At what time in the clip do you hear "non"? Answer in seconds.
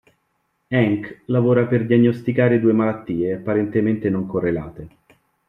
4.09-4.25